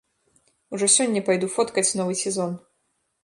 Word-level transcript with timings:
Ужо 0.77 0.85
сёння 0.95 1.21
пайду 1.27 1.51
фоткаць 1.55 1.95
новы 1.99 2.13
сезон. 2.25 2.51